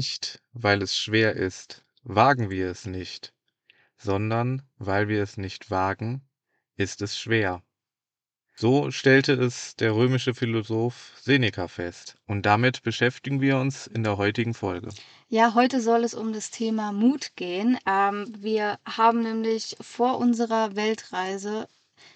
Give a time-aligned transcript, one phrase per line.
[0.00, 3.34] Nicht, weil es schwer ist, wagen wir es nicht,
[3.98, 6.22] sondern weil wir es nicht wagen,
[6.76, 7.62] ist es schwer.
[8.56, 12.16] So stellte es der römische Philosoph Seneca fest.
[12.26, 14.88] Und damit beschäftigen wir uns in der heutigen Folge.
[15.28, 17.76] Ja, heute soll es um das Thema Mut gehen.
[17.86, 21.68] Ähm, wir haben nämlich vor unserer Weltreise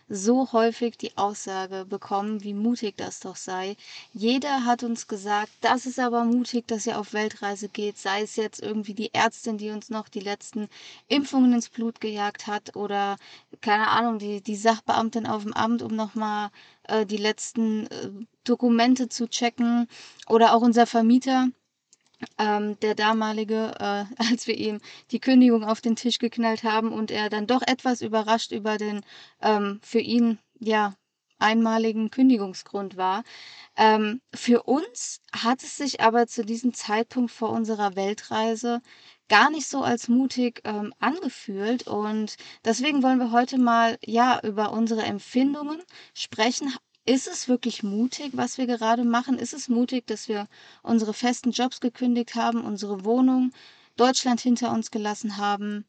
[0.09, 3.77] so häufig die Aussage bekommen, wie mutig das doch sei.
[4.13, 8.37] Jeder hat uns gesagt, das ist aber mutig, dass ihr auf Weltreise geht, sei es
[8.37, 10.69] jetzt irgendwie die Ärztin, die uns noch die letzten
[11.09, 13.17] Impfungen ins Blut gejagt hat oder
[13.61, 16.51] keine Ahnung, die, die Sachbeamtin auf dem Amt, um nochmal
[16.85, 18.11] äh, die letzten äh,
[18.45, 19.89] Dokumente zu checken
[20.29, 21.49] oder auch unser Vermieter
[22.39, 27.11] ähm, der damalige, äh, als wir ihm die Kündigung auf den Tisch geknallt haben und
[27.11, 29.03] er dann doch etwas überrascht über den
[29.41, 30.95] ähm, für ihn ja
[31.39, 33.23] einmaligen Kündigungsgrund war.
[33.77, 38.81] Ähm, für uns hat es sich aber zu diesem Zeitpunkt vor unserer Weltreise
[39.29, 44.73] gar nicht so als mutig ähm, angefühlt und deswegen wollen wir heute mal ja über
[44.73, 45.83] unsere Empfindungen
[46.15, 46.75] sprechen,
[47.07, 49.39] ist es wirklich mutig, was wir gerade machen?
[49.39, 50.49] Ist es mutig, dass wir
[50.83, 53.53] unsere festen Jobs gekündigt haben, unsere Wohnung,
[53.97, 55.85] Deutschland hinter uns gelassen haben?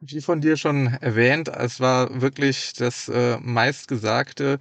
[0.00, 4.58] Wie von dir schon erwähnt, es war wirklich das äh, meistgesagte,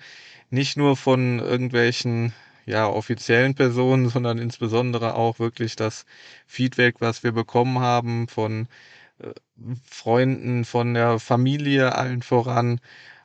[0.49, 2.33] nicht nur von irgendwelchen
[2.65, 6.05] ja, offiziellen Personen, sondern insbesondere auch wirklich das
[6.45, 8.67] Feedback, was wir bekommen haben von
[9.19, 9.31] äh,
[9.89, 12.81] Freunden, von der Familie allen voran,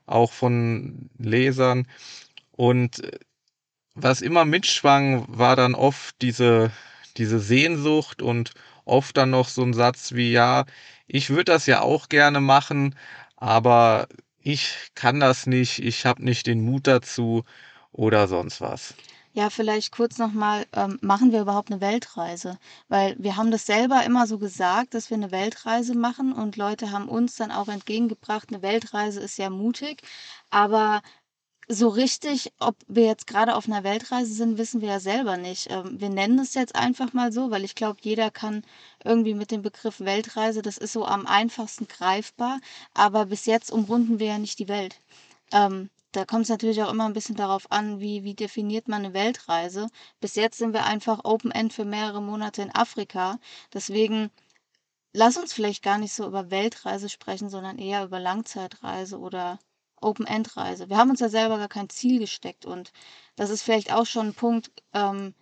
[0.07, 1.89] auch von Lesern.
[2.57, 3.19] Und äh,
[3.95, 6.71] was immer mitschwang, war dann oft diese,
[7.17, 8.53] diese Sehnsucht und
[8.85, 10.65] oft dann noch so ein Satz wie, ja,
[11.07, 12.97] ich würde das ja auch gerne machen,
[13.37, 17.45] aber ich kann das nicht, ich habe nicht den Mut dazu
[17.93, 18.95] oder sonst was.
[19.33, 22.57] Ja, vielleicht kurz nochmal, ähm, machen wir überhaupt eine Weltreise?
[22.89, 26.93] Weil wir haben das selber immer so gesagt, dass wir eine Weltreise machen und Leute
[26.93, 30.03] haben uns dann auch entgegengebracht, eine Weltreise ist ja mutig,
[30.51, 31.03] aber
[31.69, 35.71] so richtig, ob wir jetzt gerade auf einer Weltreise sind, wissen wir ja selber nicht.
[35.71, 38.65] Ähm, wir nennen es jetzt einfach mal so, weil ich glaube, jeder kann
[39.05, 42.61] irgendwie mit dem Begriff Weltreise, das ist so am einfachsten greifbar,
[42.95, 45.01] aber bis jetzt umrunden wir ja nicht die Welt.
[45.53, 49.05] Ähm, da kommt es natürlich auch immer ein bisschen darauf an, wie, wie definiert man
[49.05, 49.89] eine Weltreise.
[50.21, 53.39] Bis jetzt sind wir einfach Open-End für mehrere Monate in Afrika.
[53.73, 54.31] Deswegen
[55.13, 59.59] lass uns vielleicht gar nicht so über Weltreise sprechen, sondern eher über Langzeitreise oder
[60.05, 60.89] Open-End-Reise.
[60.89, 62.93] Wir haben uns ja selber gar kein Ziel gesteckt und
[63.37, 65.35] das ist vielleicht auch schon ein Punkt, ähm,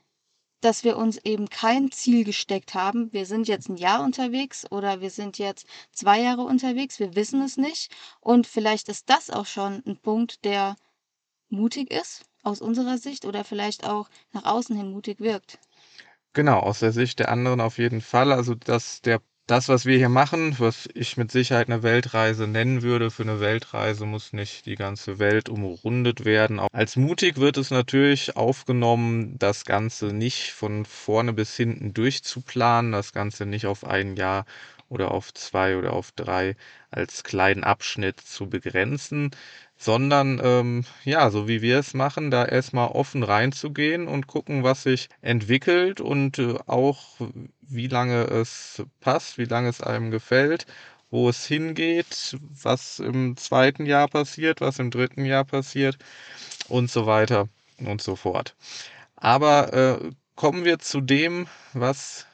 [0.63, 3.13] dass wir uns eben kein Ziel gesteckt haben.
[3.13, 7.43] Wir sind jetzt ein Jahr unterwegs oder wir sind jetzt zwei Jahre unterwegs, wir wissen
[7.43, 7.93] es nicht.
[8.21, 10.77] Und vielleicht ist das auch schon ein Punkt, der
[11.49, 15.59] mutig ist aus unserer Sicht oder vielleicht auch nach außen hin mutig wirkt.
[16.33, 18.33] Genau, aus der Sicht der anderen auf jeden Fall.
[18.33, 19.21] Also, dass der
[19.53, 23.39] das, was wir hier machen, was ich mit Sicherheit eine Weltreise nennen würde, für eine
[23.39, 26.59] Weltreise muss nicht die ganze Welt umrundet werden.
[26.73, 33.13] Als mutig wird es natürlich aufgenommen, das Ganze nicht von vorne bis hinten durchzuplanen, das
[33.13, 34.47] Ganze nicht auf ein Jahr
[34.89, 36.57] oder auf zwei oder auf drei
[36.93, 39.31] als kleinen Abschnitt zu begrenzen,
[39.77, 44.85] sondern ähm, ja, so wie wir es machen, da erstmal offen reinzugehen und gucken, was
[44.85, 47.17] sich entwickelt und äh, auch
[47.61, 50.67] wie lange es passt, wie lange es einem gefällt,
[51.11, 55.99] wo es hingeht, was im zweiten Jahr passiert, was im dritten Jahr passiert
[56.69, 57.49] und so weiter
[57.79, 58.55] und so fort.
[59.17, 62.27] Aber äh, kommen wir zu dem, was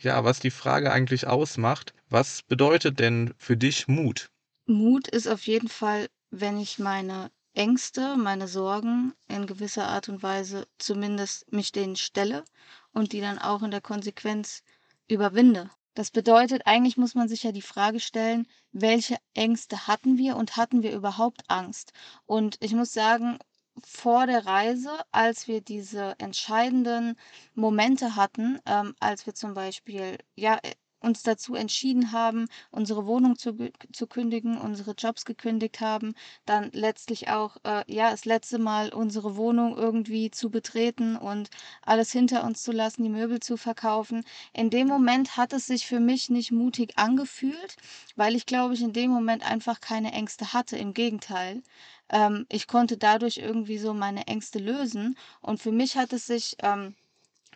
[0.00, 1.92] ja, was die Frage eigentlich ausmacht.
[2.12, 4.32] Was bedeutet denn für dich Mut?
[4.66, 10.20] Mut ist auf jeden Fall, wenn ich meine Ängste, meine Sorgen in gewisser Art und
[10.20, 12.44] Weise zumindest mich denen stelle
[12.92, 14.64] und die dann auch in der Konsequenz
[15.06, 15.70] überwinde.
[15.94, 20.56] Das bedeutet, eigentlich muss man sich ja die Frage stellen, welche Ängste hatten wir und
[20.56, 21.92] hatten wir überhaupt Angst?
[22.26, 23.38] Und ich muss sagen,
[23.84, 27.16] vor der Reise, als wir diese entscheidenden
[27.54, 30.58] Momente hatten, ähm, als wir zum Beispiel ja
[31.00, 33.56] uns dazu entschieden haben, unsere Wohnung zu,
[33.92, 36.14] zu kündigen, unsere Jobs gekündigt haben,
[36.46, 41.50] dann letztlich auch äh, ja das letzte Mal unsere Wohnung irgendwie zu betreten und
[41.82, 44.24] alles hinter uns zu lassen, die Möbel zu verkaufen.
[44.52, 47.76] In dem Moment hat es sich für mich nicht mutig angefühlt,
[48.16, 50.76] weil ich glaube ich in dem Moment einfach keine Ängste hatte.
[50.76, 51.62] Im Gegenteil,
[52.10, 55.16] ähm, ich konnte dadurch irgendwie so meine Ängste lösen.
[55.40, 56.94] Und für mich hat es sich ähm,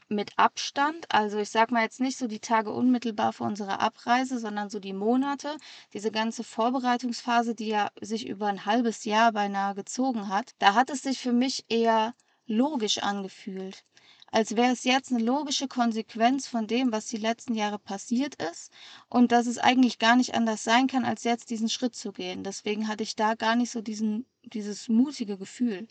[0.09, 4.39] mit Abstand, also ich sag mal jetzt nicht so die Tage unmittelbar vor unserer Abreise,
[4.39, 5.57] sondern so die Monate,
[5.93, 10.91] diese ganze Vorbereitungsphase, die ja sich über ein halbes Jahr beinahe gezogen hat, da hat
[10.91, 12.15] es sich für mich eher
[12.47, 13.85] logisch angefühlt.
[14.31, 18.73] als wäre es jetzt 'ne logische Konsequenz von dem, was die letzten Jahre passiert ist
[19.09, 22.43] und dass es eigentlich gar nicht anders sein kann, als jetzt diesen Schritt zu gehen.
[22.45, 25.87] Deswegen hatte ich da gar nicht so diesen dieses mutige Gefühl.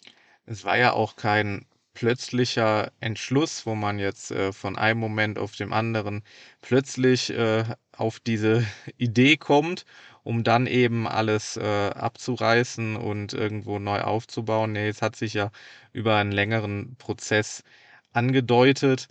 [0.45, 5.55] Es war ja auch kein plötzlicher Entschluss, wo man jetzt, äh, von einem Moment auf
[5.55, 6.23] dem anderen
[6.61, 8.65] plötzlich, äh, auf diese
[8.97, 9.85] Idee kommt,
[10.23, 14.71] um dann eben alles, äh, abzureißen und irgendwo neu aufzubauen.
[14.73, 15.51] Ne, es hat sich ja
[15.93, 17.63] über einen längeren Prozess
[18.13, 19.07] angedeutet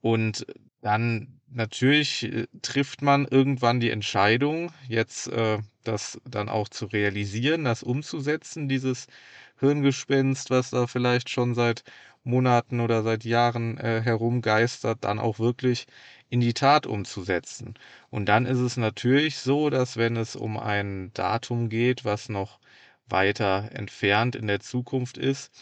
[0.00, 0.46] und
[0.80, 7.64] dann natürlich, äh, trifft man irgendwann die Entscheidung, jetzt, äh, das dann auch zu realisieren,
[7.64, 9.06] das umzusetzen, dieses
[9.64, 11.84] Hirngespinst, was da vielleicht schon seit
[12.24, 15.86] Monaten oder seit Jahren, äh, herumgeistert, dann auch wirklich
[16.30, 17.74] in die Tat umzusetzen.
[18.10, 22.58] Und dann ist es natürlich so, dass wenn es um ein Datum geht, was noch
[23.08, 25.52] weiter entfernt in der Zukunft ist,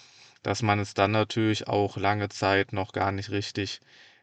[0.43, 3.81] dass man es dann natürlich auch lange Zeit noch gar nicht richtig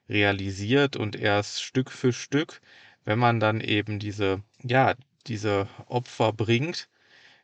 [0.10, 2.62] realisiert und erst Stück für Stück,
[3.06, 4.96] wenn man dann eben diese ja,
[5.28, 6.90] diese Opfer bringt,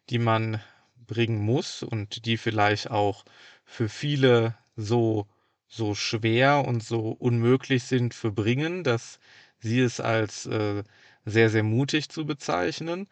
[0.10, 0.62] die man
[1.08, 3.26] bringen muss und die vielleicht auch
[3.66, 5.28] für viele so
[5.68, 9.20] so schwer und so unmöglich sind für bringen, dass
[9.60, 10.84] sie es als, äh,
[11.26, 13.08] sehr, sehr mutig zu bezeichnen.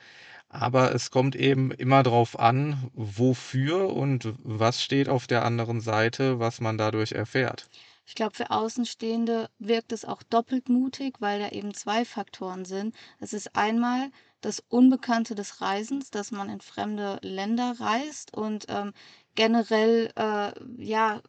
[0.50, 6.40] Aber es kommt eben immer drauf an, wofür und was steht auf der anderen Seite,
[6.40, 7.70] was man dadurch erfährt.
[8.06, 12.96] Ich glaube, für Außenstehende wirkt es auch doppelt mutig, weil da eben 2 Faktoren sind.
[13.20, 14.10] Es ist einmal
[14.46, 18.94] das Unbekannte des Reisens, dass man in fremde Länder reist und, ähm,
[19.36, 21.22] generell, äh, ja,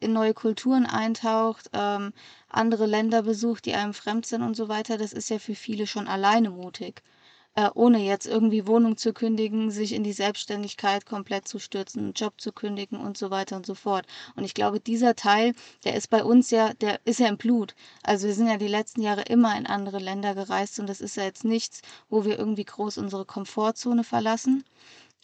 [0.00, 2.12] in neue Kulturen eintaucht, ähm,
[2.48, 4.98] andere Länder besucht, die einem fremd sind und so weiter.
[4.98, 7.02] Das ist ja für viele schon alleine mutig,
[7.54, 12.12] äh, ohne jetzt irgendwie Wohnung zu kündigen, sich in die Selbstständigkeit komplett zu stürzen, 'n
[12.14, 14.06] Job zu kündigen und so weiter und so fort.
[14.36, 15.54] Und ich glaube, dieser Teil,
[15.84, 17.74] der ist bei uns ja der ist ja im Blut.
[18.02, 21.16] Also, wir sind ja die letzten Jahre immer in andere Länder gereist und das ist
[21.16, 24.64] ja jetzt nichts, wo wir irgendwie groß unsere Komfortzone verlassen,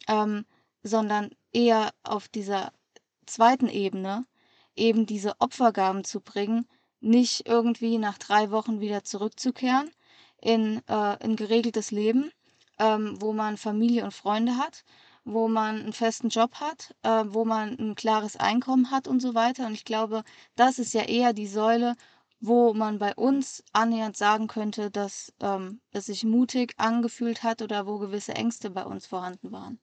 [0.09, 0.45] ähm,
[0.83, 2.73] sondern eher auf dieser
[3.27, 4.27] zweiten Ebene
[4.77, 6.67] eben diese Opfergaben zu bringen,
[7.01, 9.91] nicht irgendwie nach 3 Wochen wieder zurückzukehren
[10.43, 12.31] in, äh 'n geregeltes Leben,
[12.79, 14.85] ähm, wo man Familie und Freunde hat,
[15.25, 19.35] wo man 'n festen Job hat, äh, wo man 'n klares Einkommen hat und so
[19.35, 19.67] weiter.
[19.67, 20.23] Und ich glaube,
[20.57, 21.95] das ist ja eher die Säule,
[22.41, 27.87] wo man bei uns annähernd sagen könnte, dass, ähm, es sich mutig angefühlt hat oder
[27.87, 29.79] wo gewisse Ängste bei uns vorhanden waren.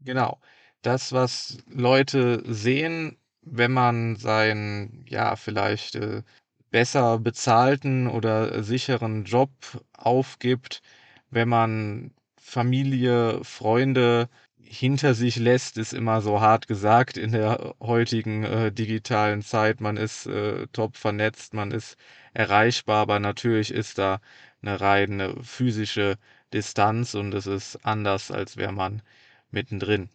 [0.00, 0.40] Genau.
[0.82, 6.22] Das, was Leute sehen, wenn man seinen, ja, vielleicht, äh,
[6.70, 9.50] besser bezahlten oder sicheren Job
[9.96, 10.82] aufgibt,
[11.30, 14.28] wenn man Familie, Freunde
[14.60, 19.80] hinter sich lässt, ist immer so hart gesagt in der heutigen, äh, digitalen Zeit.
[19.80, 21.96] Man ist, äh, top vernetzt, man ist
[22.34, 24.20] erreichbar, aber natürlich ist da
[24.62, 26.16] 'ne reine physische
[26.52, 29.02] Distanz und es ist anders, als wäre man
[29.50, 30.10] mittendrin.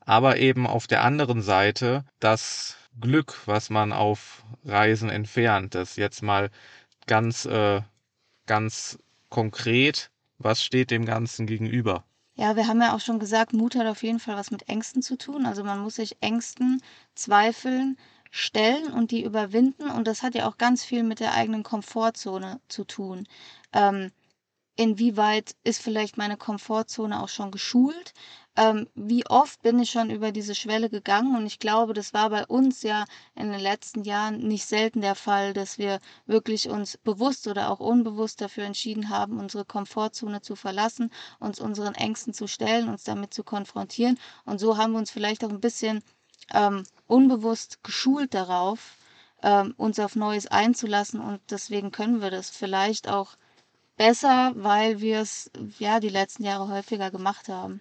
[0.00, 6.22] Aber eben auf der anderen Seite das Glück, was man auf Reisen entfernt, das jetzt
[6.22, 6.50] mal
[7.06, 7.82] ganz, äh
[8.46, 8.98] ganz
[9.28, 12.04] konkret, was steht dem Ganzen gegenüber?
[12.34, 15.02] Ja, wir haben ja auch schon gesagt, Mut hat auf jeden Fall was mit Ängsten
[15.02, 15.46] zu tun.
[15.46, 16.82] Also, man muss sich Ängsten,
[17.14, 17.96] Zweifeln
[18.30, 22.60] stellen und die überwinden und das hat ja auch ganz viel mit der eigenen Komfortzone
[22.68, 23.28] zu tun.
[23.74, 24.10] Ähm,
[24.76, 28.12] inwieweit ist vielleicht meine Komfortzone auch schon geschult?
[28.56, 31.36] Ähm, wie oft bin ich schon über diese Schwelle gegangen?
[31.36, 35.14] Und ich glaube, das war bei uns ja in den letzten Jahren nicht selten der
[35.14, 40.54] Fall, dass wir wirklich uns bewusst oder auch unbewusst dafür entschieden haben, unsere Komfortzone zu
[40.56, 41.10] verlassen,
[41.40, 44.18] uns unseren Ängsten zu stellen, uns damit zu konfrontieren.
[44.44, 46.02] Und so haben wir uns vielleicht auch 'n bisschen,
[46.52, 48.96] ähm, unbewusst geschult darauf,
[49.42, 53.34] ähm, uns auf Neues einzulassen und deswegen können wir das vielleicht auch
[54.02, 57.80] besser, weil wir's, ja, die letzten Jahre häufiger gemacht haben.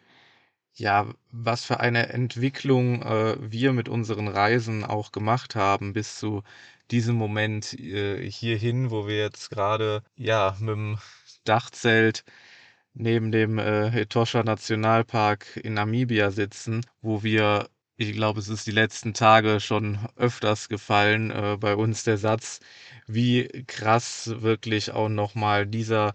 [0.75, 6.43] Ja, was für eine Entwicklung, äh, wir mit unseren Reisen auch gemacht haben bis zu
[6.91, 10.97] diesem Moment, äh, hierhin, wo wir jetzt grade, ja, mit'm
[11.43, 12.23] Dachzelt
[12.93, 19.13] neben dem, äh, Etosha-Nationalpark in Namibia sitzen, wo wir ich glaube, es ist die letzten
[19.13, 22.59] Tage schon öfters gefallen, äh, bei uns der Satz,
[23.07, 26.13] wie krass wirklich auch noch mal dieser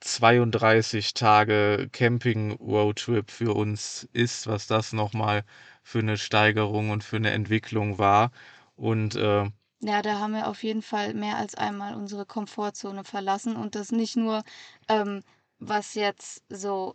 [0.00, 5.44] 32 Tage Camping-Roadtrip für uns ist, was das noch mal
[5.82, 8.32] für 'ne Steigerung und für 'ne Entwicklung war.
[8.76, 9.50] Und, äh
[9.82, 13.92] Ja, da haben wir auf jeden Fall mehr als einmal unsere Komfortzone verlassen und das
[13.92, 14.42] nicht nur,
[14.88, 15.22] ähm,
[15.58, 16.94] was jetzt so,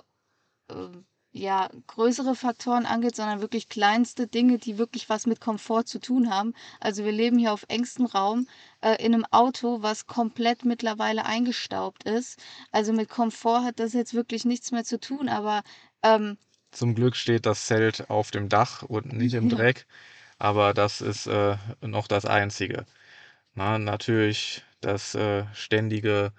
[0.70, 6.00] ähm, ja, größere Faktoren angeht, sondern wirklich kleinste Dinge, die wirklich was mit Komfort zu
[6.00, 6.54] tun haben.
[6.80, 8.48] Also wir leben hier auf engstem Raum
[8.82, 12.40] äh, in einem Auto, was komplett mittlerweile eingestaubt ist.
[12.72, 15.64] Also mit Komfort hat das jetzt wirklich nichts mehr zu tun, aber
[16.04, 16.38] ähm,
[16.72, 19.50] Zum Glück steht das Zelt auf dem Dach und nicht im.
[19.50, 19.86] Dreck,
[20.38, 22.86] aber das ist äh, noch das Einzige.
[23.56, 26.34] Na, natürlich das äh, ständige,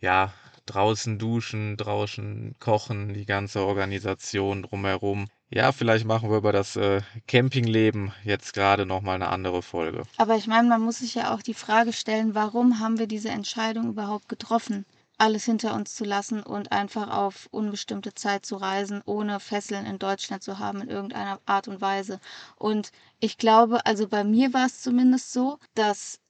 [0.00, 0.32] ja,
[0.74, 5.28] draußen duschen, draußen kochen, die ganze Organisation drumherum.
[5.50, 10.02] Ja, vielleicht machen wir über das äh, Campingleben jetzt gerade noch mal eine andere Folge.
[10.18, 13.30] Aber ich meine, man muss sich ja auch die Frage stellen, warum haben wir diese
[13.30, 14.84] Entscheidung überhaupt getroffen,
[15.16, 19.98] alles hinter uns zu lassen und einfach auf unbestimmte Zeit zu reisen, ohne Fesseln in
[19.98, 22.20] Deutschland zu haben in irgendeiner Art und Weise.
[22.56, 26.20] Und ich glaube, also bei mir war es zumindest so, dass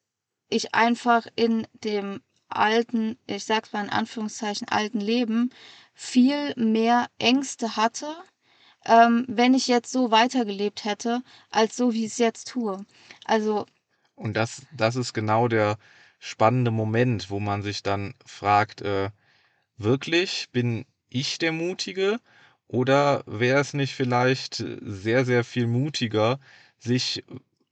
[0.49, 5.50] ich einfach in dem alten, ich sag's mal in Anführungszeichen, alten Leben
[5.94, 8.14] viel mehr Ängste hatte,
[8.84, 12.84] ähm, wenn ich jetzt so weitergelebt hätte, als so, wie ich es jetzt tue.
[13.24, 13.66] Also,
[14.14, 15.78] Und das, das ist genau der
[16.18, 19.10] spannende Moment, wo man sich dann fragt, äh,
[19.76, 22.20] wirklich bin ich der Mutige
[22.66, 26.38] oder wäre es nicht vielleicht sehr, sehr viel mutiger,
[26.78, 27.24] sich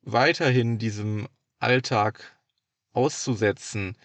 [0.03, 1.29] weiterhin diesem
[1.59, 2.39] Alltag
[2.93, 3.97] auszusetzen,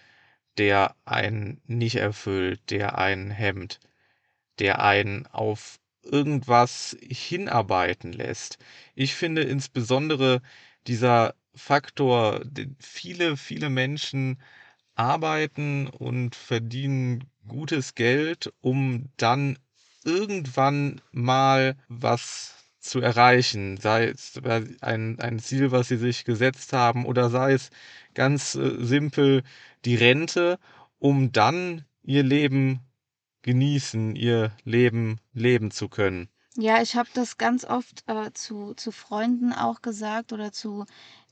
[0.58, 3.80] der einen nicht erfüllt, der einen hemmt,
[4.58, 8.58] der einen auf irgendwas hinarbeiten lässt.
[8.94, 10.42] Ich finde insbesondere
[10.86, 12.42] dieser Faktor,
[12.80, 14.40] viele, viele Menschen
[14.94, 19.58] arbeiten und verdienen gutes Geld, um dann
[20.04, 24.40] irgendwann mal was zu erreichen, sei es
[24.80, 27.70] ein, ein Ziel, was sie sich gesetzt haben, oder sei es
[28.14, 29.42] ganz äh, simpel
[29.84, 30.58] die Rente,
[30.98, 32.80] um dann ihr Leben
[33.42, 36.28] genießen, ihr Leben leben zu können.
[36.56, 40.84] ja, ich habe das ganz oft äh, zu, zu Freunden auch gesagt oder zu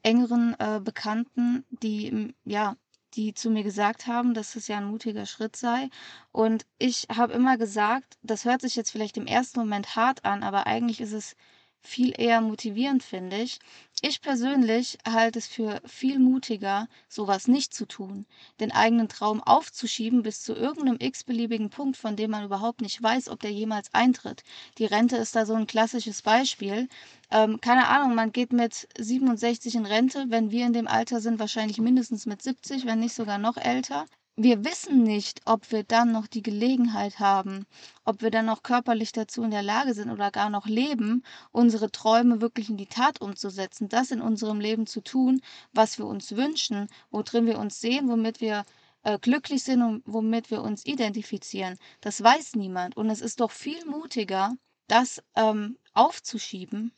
[0.02, 2.76] engeren äh, Bekannten, die, ja,
[3.14, 5.90] die zu mir gesagt haben, dass es ja ein mutiger Schritt sei.
[6.32, 10.42] Und ich habe immer gesagt, das hört sich jetzt vielleicht im ersten Moment hart an,
[10.42, 11.36] aber eigentlich ist es
[11.82, 13.58] viel eher motivierend, finde ich.
[14.02, 18.26] Ich persönlich halte es für viel mutiger, sowas nicht zu tun,
[18.58, 23.28] den eigenen Traum aufzuschieben bis zu irgendeinem x-beliebigen Punkt, von dem man überhaupt nicht weiß,
[23.28, 24.42] ob der jemals eintritt.
[24.78, 26.88] Die Rente ist da so ein klassisches Beispiel.
[27.30, 31.38] Ähm, keine Ahnung, man geht mit 67 in Rente, wenn wir in dem Alter sind,
[31.38, 34.06] wahrscheinlich mindestens mit 70, wenn nicht sogar noch älter.
[34.36, 37.66] Wir wissen nicht, ob wir dann noch die Gelegenheit haben,
[38.04, 41.90] ob wir dann noch körperlich dazu in der Lage sind oder gar noch leben, unsere
[41.90, 46.34] Träume wirklich in die Tat umzusetzen, das in unserem Leben zu tun, was wir uns
[46.36, 48.64] wünschen, worin wir uns sehen, womit wir
[49.02, 51.78] äh, glücklich sind und womit wir uns identifizieren.
[52.00, 52.96] Das weiß niemand.
[52.96, 54.54] Und es ist doch viel mutiger,
[54.88, 56.92] das ähm, aufzuschieben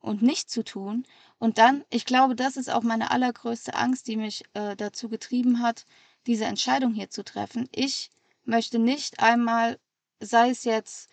[0.00, 1.06] und nicht zu tun.
[1.38, 5.60] Und dann, ich glaube, das ist auch meine allergrößte Angst, die mich äh, dazu getrieben
[5.60, 5.86] hat,
[6.26, 7.68] diese Entscheidung hier zu treffen.
[7.72, 8.10] Ich
[8.44, 9.78] möchte nicht einmal,
[10.20, 11.08] sei es jetzt,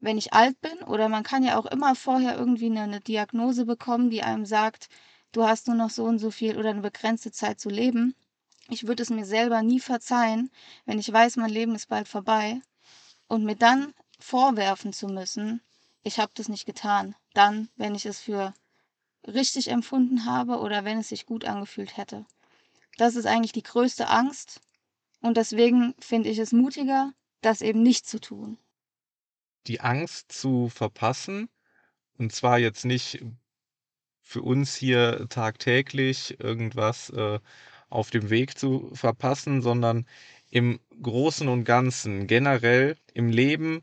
[0.00, 3.64] wenn ich alt bin, oder man kann ja auch immer vorher irgendwie eine, eine Diagnose
[3.64, 4.88] bekommen, die einem sagt,
[5.32, 8.14] du hast nur noch so und so viel oder eine begrenzte Zeit zu leben.
[8.68, 10.50] Ich würde es mir selber nie verzeihen,
[10.84, 12.60] wenn ich weiß, mein Leben ist bald vorbei
[13.28, 15.60] und mir dann vorwerfen zu müssen,
[16.02, 17.14] ich habe das nicht getan.
[17.34, 18.54] Dann, wenn ich es für
[19.26, 22.24] richtig empfunden habe oder wenn es sich gut angefühlt hätte.
[22.96, 24.60] Das ist eigentlich die größte Angst
[25.20, 28.58] und deswegen finde ich es mutiger, das eben nicht zu tun.
[29.66, 31.48] Die Angst zu verpassen,
[32.18, 33.24] und zwar jetzt nicht
[34.20, 37.38] für uns hier tagtäglich irgendwas äh,
[37.88, 40.06] auf dem Weg zu verpassen, sondern
[40.50, 43.82] im Großen und Ganzen generell im Leben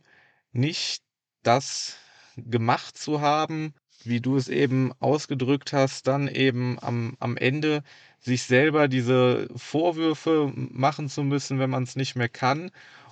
[0.51, 1.03] nicht
[1.43, 1.97] das
[2.35, 7.83] gemacht zu haben, wie du es eben ausgedrückt hast, dann eben am, am Ende
[8.23, 12.71] sich selber diese Vorwürfe machen zu müssen, wenn man es nicht mehr kann.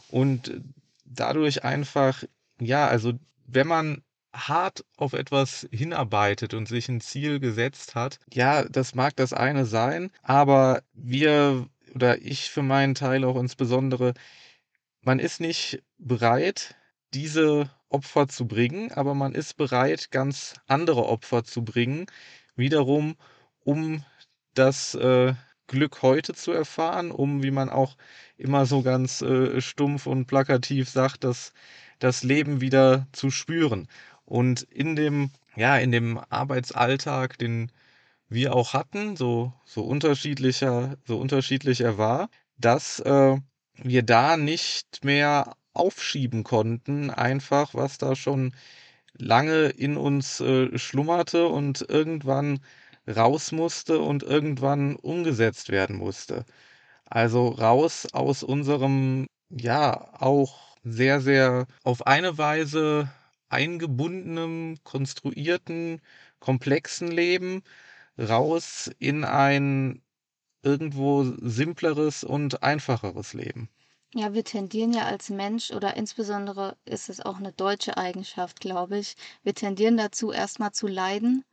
[0.09, 0.61] Und
[1.05, 2.23] dadurch einfach,
[2.59, 3.13] ja, also
[3.45, 4.01] wenn man
[4.33, 9.65] hart auf etwas hinarbeitet und sich ein Ziel gesetzt hat, ja, das mag das eine
[9.65, 14.13] sein, aber wir oder ich für meinen Teil auch insbesondere,
[15.01, 16.75] man ist nicht bereit,
[17.13, 22.05] diese Opfer zu bringen, aber man ist bereit, ganz andere Opfer zu bringen,
[22.55, 23.17] wiederum,
[23.65, 24.05] um
[24.53, 25.33] das äh,
[25.67, 27.95] Glück heute zu erfahren, um, wie man auch
[28.37, 31.53] immer so ganz äh, stumpf und plakativ sagt, das,
[31.99, 33.87] das Leben wieder zu spüren.
[34.25, 37.71] Und in dem, ja, in dem Arbeitsalltag, den
[38.29, 43.37] wir auch hatten, so, so unterschiedlicher, so unterschiedlich er war, dass äh,
[43.75, 48.53] wir da nicht mehr aufschieben konnten, einfach, was da schon
[49.13, 52.59] lange in uns äh, schlummerte und irgendwann
[53.07, 56.45] raus musste und irgendwann umgesetzt werden musste.
[57.05, 63.11] Also raus aus unserem, ja, auch sehr, sehr auf eine Weise
[63.49, 66.01] eingebundenem, konstruierten,
[66.39, 67.63] komplexen Leben,
[68.17, 70.01] raus in ein
[70.63, 73.69] irgendwo simpleres und einfacheres Leben.
[74.13, 78.97] Ja, wir tendieren ja als Mensch oder insbesondere ist es auch eine deutsche Eigenschaft, glaube
[78.97, 79.15] ich.
[79.43, 81.45] Wir tendieren dazu, erstmal zu leiden,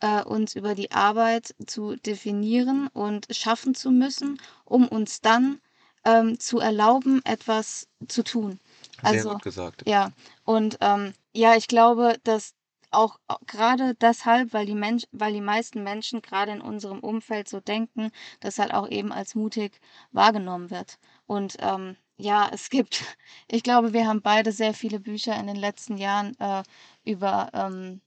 [0.00, 5.60] äh, uns über die Arbeit zu definieren und schaffen zu müssen, um uns dann
[6.04, 8.60] ähm, zu erlauben, etwas zu tun.
[9.02, 9.82] Sehr Also, gut gesagt.
[9.86, 10.12] ja,
[10.44, 12.54] und ähm, ja, ich glaube, dass
[12.90, 17.60] auch gerade deshalb, weil die Mensch, weil die meisten Menschen gerade in unserem Umfeld so
[17.60, 18.10] denken,
[18.40, 19.80] das halt auch eben als mutig
[20.12, 20.98] wahrgenommen wird.
[21.26, 23.04] Und ähm, ja, es gibt,
[23.50, 26.62] ich glaube, wir haben beide sehr viele Bücher in den letzten Jahren äh,
[27.04, 28.00] über ähm,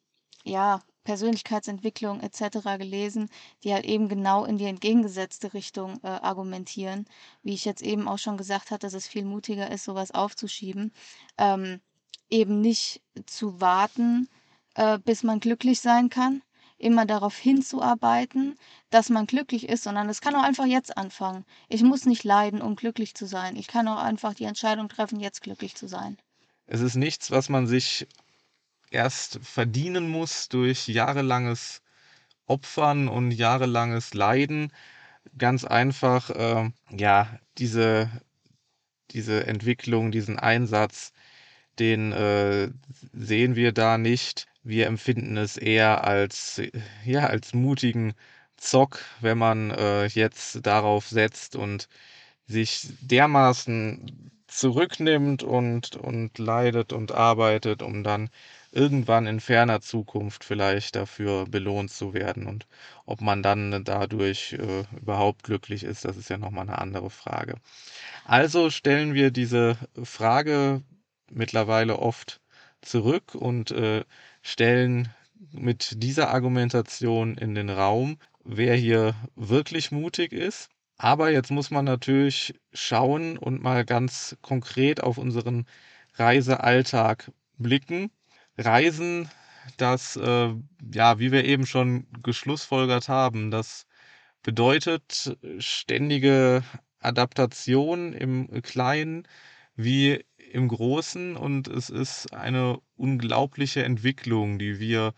[0.44, 2.78] ja, Persönlichkeitsentwicklung etc.
[2.78, 3.30] gelesen,
[3.64, 7.06] die halt eben genau in die entgegengesetzte Richtung äh, argumentieren.
[7.44, 10.92] Wie ich jetzt eben auch schon gesagt habe, dass es viel mutiger ist, sowas aufzuschieben.
[11.38, 11.80] Ähm,
[12.30, 14.28] eben nicht zu warten,
[14.76, 16.42] äh, bis man glücklich sein kann,
[16.78, 18.58] immer darauf hinzuarbeiten,
[18.90, 21.46] dass man glücklich ist, sondern es kann auch einfach jetzt anfangen.
[21.70, 23.56] Ich muss nicht leiden, um glücklich zu sein.
[23.56, 26.18] Ich kann auch einfach die Entscheidung treffen, jetzt glücklich zu sein.
[26.66, 28.08] Es ist nichts, was man sich
[28.92, 31.82] erst verdienen muss durch jahrelanges
[32.48, 34.72] Opfern und jahrelanges Leiden.
[35.38, 38.10] Ganz einfach, äh, ja, diese,
[39.12, 41.12] diese Entwicklung, diesen Einsatz,
[41.80, 42.70] den äh,
[43.14, 44.48] sehen wir da nicht.
[44.64, 46.62] Wir empfinden es eher als,
[47.06, 48.14] ja, als mutigen
[48.58, 51.88] Zock, wenn man äh, jetzt darauf setzt und
[52.48, 58.30] sich dermaßen zurücknimmt und, und leidet und arbeitet, um dann
[58.72, 62.48] irgendwann in ferner Zukunft vielleicht dafür belohnt zu werden.
[62.48, 62.68] Und
[63.06, 67.56] ob man dann dadurch äh, überhaupt glücklich ist, das ist ja nochmal eine andere Frage.
[68.26, 70.82] Also stellen wir diese Frage
[71.32, 72.42] mittlerweile oft
[72.82, 74.04] zurück und äh,
[74.42, 75.10] stellen
[75.52, 80.70] mit dieser Argumentation in den Raum, wer hier wirklich mutig ist.
[80.98, 85.68] Aber jetzt muss man natürlich schauen und mal ganz konkret auf unseren
[86.16, 88.10] Reisealltag blicken.
[88.58, 89.30] Reisen,
[89.78, 90.54] das, äh,
[90.94, 93.86] ja, wie wir eben schon geschlussfolgert haben, das
[94.44, 96.64] bedeutet ständige
[97.00, 99.28] Adaptation im Kleinen
[99.76, 101.36] wie im Großen.
[101.36, 105.14] Und es ist eine unglaubliche Entwicklung, die wir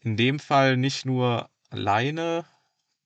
[0.00, 2.44] in dem Fall nicht nur alleine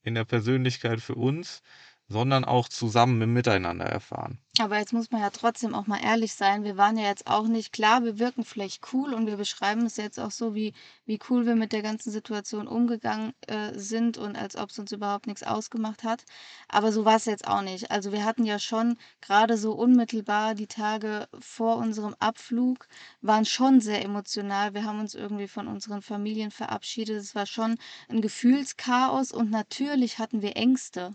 [0.02, 1.62] in der Persönlichkeit für uns,
[2.10, 4.38] sondern auch zusammen im Miteinander erfahren.
[4.58, 6.64] Aber jetzt muss man ja trotzdem auch mal ehrlich sein.
[6.64, 9.96] Wir waren ja jetzt auch nicht klar, wir wirken vielleicht cool und wir beschreiben es
[9.96, 10.74] jetzt auch so, wie,
[11.06, 14.90] wie cool wir mit der ganzen Situation umgegangen äh, sind und als ob es uns
[14.90, 16.24] überhaupt nichts ausgemacht hat.
[16.68, 17.92] Aber so war es jetzt auch nicht.
[17.92, 22.88] Also wir hatten ja schon gerade so unmittelbar die Tage vor unserem Abflug,
[23.20, 24.74] waren schon sehr emotional.
[24.74, 27.18] Wir haben uns irgendwie von unseren Familien verabschiedet.
[27.18, 27.76] Es war schon
[28.08, 31.14] ein Gefühlschaos und natürlich hatten wir Ängste.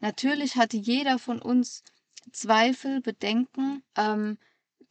[0.00, 1.82] Natürlich hatte jeder von uns
[2.32, 4.38] Zweifel, Bedenken, ähm,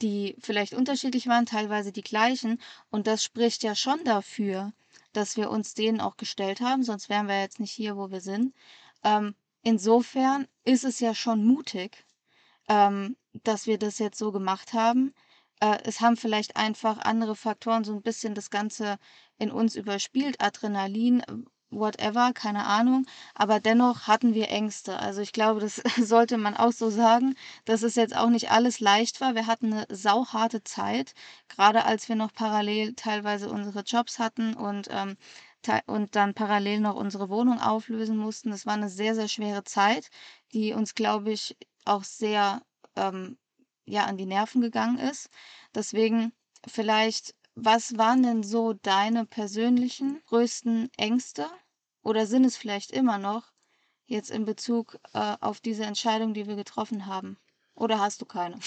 [0.01, 2.61] die vielleicht unterschiedlich waren, teilweise die gleichen.
[2.89, 4.73] Und das spricht ja schon dafür,
[5.13, 8.21] dass wir uns denen auch gestellt haben, sonst wären wir jetzt nicht hier, wo wir
[8.21, 8.53] sind.
[9.03, 12.05] Ähm, insofern ist es ja schon mutig,
[12.67, 15.13] ähm, dass wir das jetzt so gemacht haben.
[15.59, 18.97] Äh, es haben vielleicht einfach andere Faktoren so ein bisschen das Ganze
[19.37, 21.23] in uns überspielt, Adrenalin,
[21.71, 23.05] whatever, keine Ahnung.
[23.36, 24.99] Aber dennoch hatten wir Ängste.
[24.99, 28.79] Also ich glaube, das sollte man auch so sagen, dass es jetzt auch nicht alles
[28.79, 29.36] leicht war.
[29.36, 31.13] Wir hatten eine sauharte Zeit,
[31.47, 35.17] gerade als wir noch parallel teilweise unsere Jobs hatten und, ähm,
[35.86, 38.51] und dann parallel noch unsere Wohnung auflösen mussten.
[38.51, 40.10] Das war eine sehr, sehr schwere Zeit,
[40.53, 42.62] die uns, glaube ich, auch sehr
[42.95, 43.38] ähm,
[43.86, 45.29] ja, an die Nerven gegangen ist.
[45.75, 46.32] Deswegen
[46.67, 51.47] vielleicht was waren denn so deine persönlichen größten Ängste
[52.01, 53.51] oder sind es vielleicht immer noch
[54.05, 57.37] jetzt in Bezug äh, auf diese Entscheidung, die wir getroffen haben?
[57.75, 58.59] Oder hast du keine?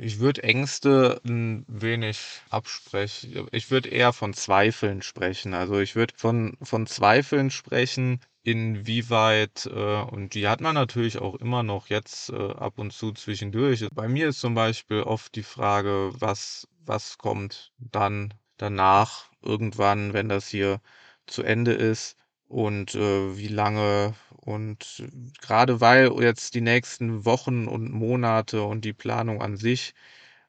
[0.00, 3.48] Ich würde Ängste ein wenig absprechen.
[3.50, 5.54] Ich würde eher von Zweifeln sprechen.
[5.54, 11.34] Also ich würde von, von Zweifeln sprechen, inwieweit, äh, und die hat man natürlich auch
[11.36, 13.86] immer noch jetzt äh, ab und zu zwischendurch.
[13.92, 20.28] Bei mir ist zum Beispiel oft die Frage, was was kommt dann danach irgendwann, wenn
[20.28, 20.80] das hier
[21.26, 22.16] zu Ende ist
[22.48, 24.14] und äh, wie lange.
[24.30, 25.04] Und
[25.40, 29.94] gerade weil jetzt die nächsten Wochen und Monate und die Planung an sich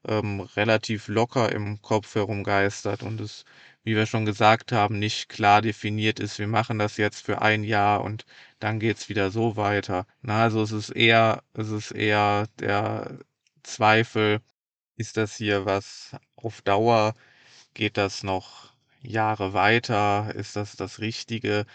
[0.07, 3.45] ähm, relativ locker im Kopf herumgeistert und es,
[3.83, 7.63] wie wir schon gesagt haben, nicht klar definiert ist, wir machen das jetzt für ein
[7.63, 8.25] Jahr und
[8.59, 10.05] dann geht's wieder so weiter.
[10.21, 13.19] Na, also es ist eher, es ist eher der
[13.63, 14.41] Zweifel,
[14.97, 17.13] ist das hier was auf Dauer?
[17.73, 20.33] Geht das noch Jahre weiter?
[20.35, 21.65] Ist das das Richtige?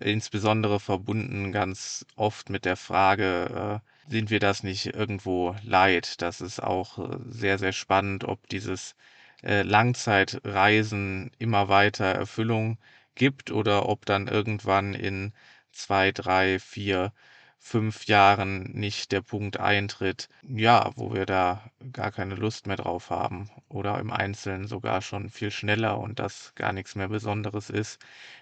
[0.00, 6.20] Insbesondere verbunden ganz oft mit der Frage, äh, sind wir das nicht irgendwo leid?
[6.22, 8.96] Das ist auch äh, sehr, sehr spannend, ob dieses
[9.42, 12.78] äh, Langzeitreisen immer weiter Erfüllung
[13.14, 15.32] gibt oder ob dann irgendwann in
[15.72, 17.12] zwei, drei, vier,
[17.64, 23.10] fünf Jahren nicht der Punkt eintritt, ja, wo wir da gar keine Lust mehr drauf
[23.10, 27.98] haben oder im Einzelnen sogar schon viel schneller und das gar nichts mehr Besonderes ist.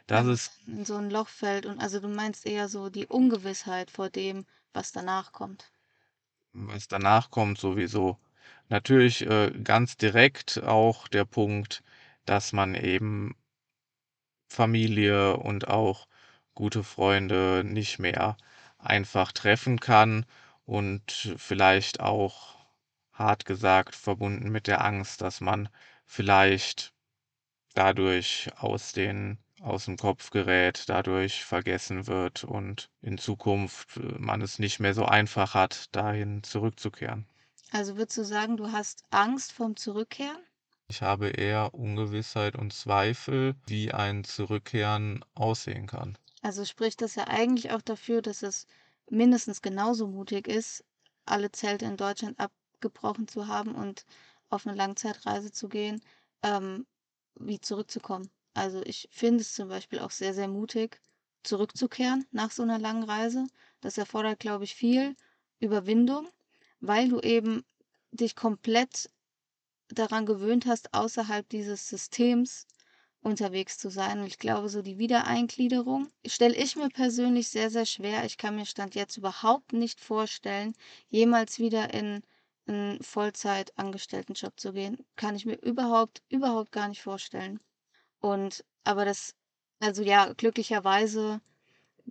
[0.07, 3.07] Das man ist, in so ein Loch fällt und also du meinst eher so die
[3.07, 5.71] Ungewissheit vor dem, was danach kommt.
[6.55, 8.19] was danach kommt, sowieso.
[8.71, 11.83] Natürlich äh, ganz direkt auch der Punkt,
[12.25, 13.35] dass man eben
[14.49, 16.07] Familie und auch
[16.55, 18.37] gute Freunde nicht mehr
[18.83, 20.27] einfach treffen kann
[20.65, 22.57] und vielleicht auch,
[23.13, 25.69] hart gesagt, verbunden mit der Angst, dass man
[26.07, 26.93] vielleicht
[27.75, 34.43] dadurch aus den aus dem Kopf gerät, dadurch vergessen wird und in Zukunft, äh, man
[34.43, 37.27] es nicht mehr so einfach hat, dahin zurückzukehren.
[37.71, 40.39] Also würdest du sagen, du hast Angst vorm Zurückkehren?
[40.89, 46.19] Ich habe eher Ungewissheit und Zweifel, wie ein Zurückkehren aussehen kann.
[46.43, 48.67] Also spricht das ja eigentlich auch dafür, dass es
[49.09, 50.85] mindestens genauso mutig ist,
[51.25, 54.05] alle Zelte in Deutschland abgebrochen zu haben und
[54.51, 56.03] auf eine Langzeitreise zu gehen,
[56.43, 56.87] ähm,
[57.37, 58.31] wie zurückzukommen.
[58.55, 61.01] Also ich finde es zum Beispiel auch sehr, sehr mutig,
[61.43, 63.47] zurückzukehren nach so einer langen Reise.
[63.81, 65.17] Das erfordert, glaube ich, viel
[65.61, 66.29] Überwindung,
[66.81, 67.65] weil du eben
[68.11, 69.11] dich komplett
[69.89, 72.67] daran gewöhnt hast, außerhalb dieses Systems
[73.23, 74.21] unterwegs zu sein.
[74.21, 78.25] Und ich glaube, so die Wiedereingliederung stelle ich mir persönlich sehr, sehr schwer.
[78.25, 80.75] Ich kann mir Stand jetzt überhaupt nicht vorstellen,
[81.09, 82.23] jemals wieder in
[82.67, 85.05] einen Vollzeit-Angestelltenjob zu gehen.
[85.17, 87.61] Kann ich mir überhaupt, überhaupt gar nicht vorstellen.
[88.21, 89.35] Und aber das,
[89.81, 91.41] also ja, glücklicherweise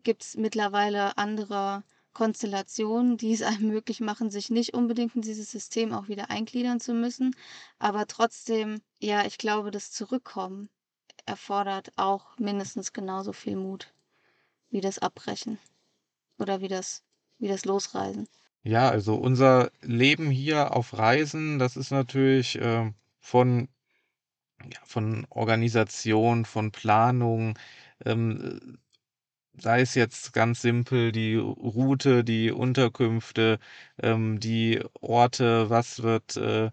[0.04, 5.52] gibt es mittlerweile andere Konstellationen, die es einem möglich machen, sich nicht unbedingt in dieses
[5.52, 7.36] System auch wieder eingliedern zu müssen.
[7.80, 10.70] Aber trotzdem, ja, ich glaube, das Zurückkommen
[11.26, 13.94] erfordert auch mindestens genauso viel Mut
[14.70, 15.60] wie das Abbrechen
[16.38, 17.04] oder wie das,
[17.40, 18.28] wie das Losreisen.
[18.64, 23.70] Ja, also unser Leben hier auf Reisen, das ist natürlich ähm, von,
[24.64, 27.58] ja, von Organisation, von Planung,
[28.06, 28.78] ähm,
[29.54, 33.60] sei es jetzt ganz simpel die Route, die Unterkünfte,
[34.02, 36.72] ähm, die Orte, was wird äh,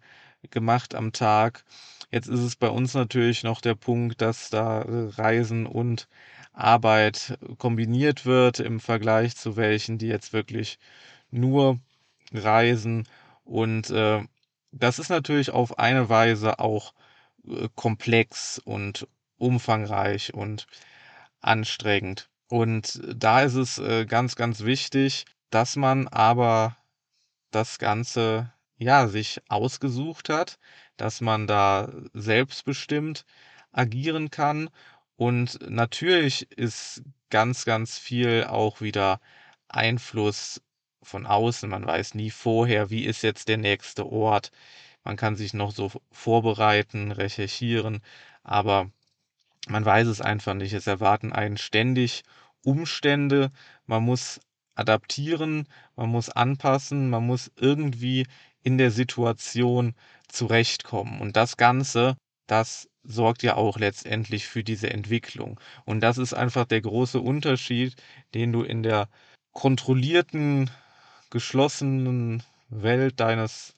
[0.50, 1.64] gemacht am Tag.
[2.10, 6.08] Jetzt ist es bei uns natürlich noch der Punkt, dass da äh, Reisen und
[6.52, 10.78] Arbeit kombiniert wird im Vergleich zu welchen, die jetzt wirklich
[11.30, 11.80] nur
[12.32, 13.06] reisen.
[13.44, 14.22] Und äh,
[14.72, 16.94] das ist natürlich auf eine Weise auch
[17.46, 20.66] äh, komplex und umfangreich und
[21.40, 22.30] anstrengend.
[22.48, 26.76] Und da ist es äh, ganz, ganz wichtig, dass man aber
[27.50, 30.58] das Ganze ja sich ausgesucht hat,
[30.96, 33.24] dass man da selbstbestimmt
[33.72, 34.70] agieren kann.
[35.16, 39.20] Und natürlich ist ganz, ganz viel auch wieder
[39.68, 40.62] Einfluss
[41.02, 41.68] von außen.
[41.68, 44.50] Man weiß nie vorher, wie ist jetzt der nächste Ort.
[45.04, 48.02] Man kann sich noch so vorbereiten, recherchieren,
[48.42, 48.90] aber
[49.68, 50.72] man weiß es einfach nicht.
[50.72, 52.22] Es erwarten einen ständig
[52.64, 53.50] Umstände.
[53.86, 54.40] Man muss
[54.74, 58.26] adaptieren, man muss anpassen, man muss irgendwie
[58.62, 59.94] in der Situation
[60.28, 61.20] zurechtkommen.
[61.20, 62.16] Und das Ganze,
[62.46, 65.58] das sorgt ja auch letztendlich für diese Entwicklung.
[65.84, 67.96] Und das ist einfach der große Unterschied,
[68.34, 69.08] den du in der
[69.52, 70.70] kontrollierten,
[71.30, 73.74] geschlossenen Welt deines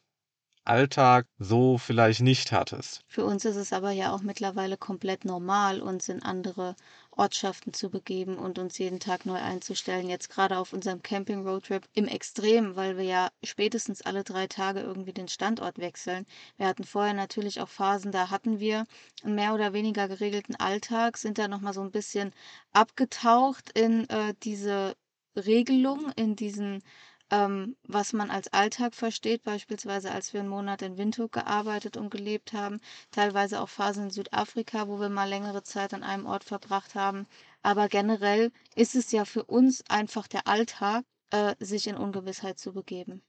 [0.64, 3.02] Alltag so vielleicht nicht hattest.
[3.08, 6.76] Für uns ist es aber ja auch mittlerweile komplett normal, uns in andere
[7.12, 10.08] Ortschaften zu begeben und uns jeden Tag neu einzustellen.
[10.08, 15.12] Jetzt gerade auf unserem Camping-Roadtrip im Extrem, weil wir ja spätestens alle drei Tage irgendwie
[15.12, 16.26] den Standort wechseln.
[16.56, 18.86] Wir hatten vorher natürlich auch Phasen, da hatten wir
[19.22, 22.32] einen mehr oder weniger geregelten Alltag, sind da nochmal so ein bisschen
[22.72, 24.96] abgetaucht in äh, diese
[25.36, 26.82] Regelung, in diesen
[27.30, 32.10] ähm, was man als Alltag versteht, beispielsweise als wir einen Monat in Windhoek gearbeitet und
[32.10, 36.44] gelebt haben, teilweise auch Phasen in Südafrika, wo wir mal längere Zeit an einem Ort
[36.44, 37.26] verbracht haben.
[37.62, 42.72] Aber generell ist es ja für uns einfach der Alltag, äh, sich in Ungewissheit zu
[42.72, 43.22] begeben.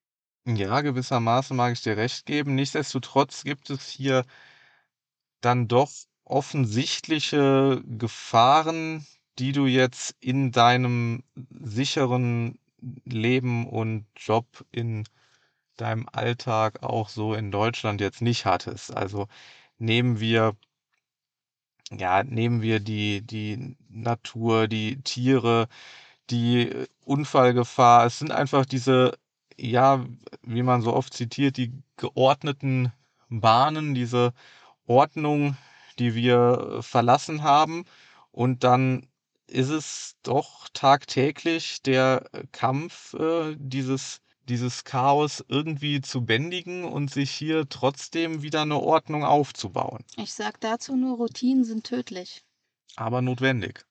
[0.46, 2.56] Ja, gewissermaßen mag ich dir recht geben.
[2.56, 4.26] Nichtsdestotrotz gibt es hier
[5.42, 5.92] dann doch
[6.24, 9.06] offensichtliche Gefahren,
[9.38, 12.58] die du jetzt in deinem sicheren
[13.06, 15.06] Leben und Job in
[15.78, 18.96] deinem Alltag auch so in Deutschland jetzt nicht hattest.
[18.96, 19.28] Also
[19.80, 20.56] nehmen wir
[21.92, 25.68] ja, nehmen wir die die Natur, die Tiere,
[26.30, 28.06] die äh, Unfallgefahr.
[28.08, 29.18] Es sind einfach diese,
[29.58, 30.06] ja,
[30.44, 32.94] wie man so oft zitiert, die geordneten
[33.30, 34.34] Bahnen, diese
[34.88, 35.58] Ordnung,
[36.00, 37.86] die wir äh, verlassen haben.
[38.32, 39.08] Und dann
[39.52, 47.12] ist es doch tagtäglich der äh, Kampf, äh, dieses, dieses Chaos irgendwie zu bändigen und
[47.12, 50.04] sich hier trotzdem wieder eine Ordnung aufzubauen.
[50.18, 52.44] Ich sag dazu nur, Routinen sind tödlich.
[52.96, 53.86] Aber notwendig.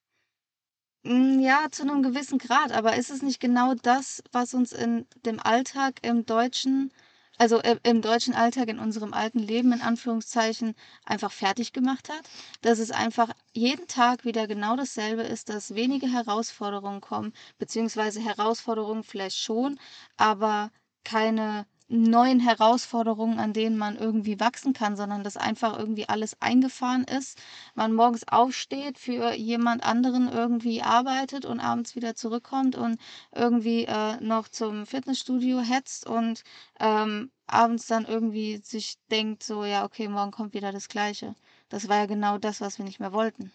[1.05, 5.07] Hm, ja, zu einem gewissen Grad, aber ist es nicht genau das, was uns in
[5.25, 6.92] dem Alltag im Deutschen
[7.40, 10.74] also, i im deutschen Alltag, in unserem alten Leben in Anführungszeichen,
[11.07, 12.20] einfach fertig gemacht hat?
[12.61, 19.05] Dass es einfach jeden Tag wieder genau dasselbe ist, dass wenige Herausforderungen kommen, beziehungsweise Herausforderungen
[19.05, 19.79] vielleicht schon,
[20.18, 20.70] aber
[21.05, 27.05] keine neuen Herausforderungen, an denen man irgendwie wachsen kann, sondern dass einfach irgendwie alles eingefahren
[27.05, 27.37] ist.
[27.74, 33.00] Man morgens aufsteht, für jemand anderen irgendwie arbeitet und abends wieder zurückkommt und
[33.35, 36.44] irgendwie äh, noch zum Fitnessstudio hetzt und
[36.79, 41.35] ähm, abends dann irgendwie sich denkt, so, ja, okay, morgen kommt wieder das Gleiche.
[41.68, 43.53] Das war ja genau das, was wir nicht mehr wollten.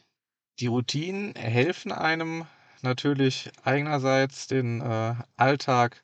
[0.59, 2.45] Die Routinen helfen einem
[2.81, 6.03] natürlich einerseits den äh, Alltag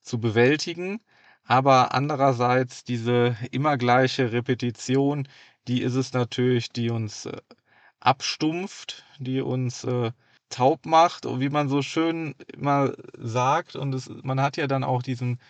[0.00, 1.00] zu bewältigen,
[1.46, 5.28] aber andererseits diese immer gleiche Repetition,
[5.68, 7.36] die ist es natürlich, die uns äh,
[8.00, 10.12] abstumpft, die uns äh,
[10.50, 14.84] taub macht und wie man so schön immer sagt und es, man hat ja dann
[14.84, 15.40] auch diesen,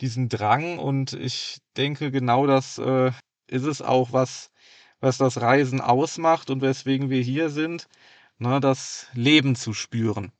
[0.00, 3.12] diesen Drang und ich denke genau das äh,
[3.46, 4.50] ist es auch, was,
[5.00, 7.88] was das Reisen ausmacht und weswegen wir hier sind,
[8.38, 10.32] ne, das Leben zu spüren.